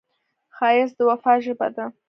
ښایست 0.55 0.95
د 0.97 0.99
وفا 1.09 1.33
ژبه 1.45 1.67
ده 1.75 1.85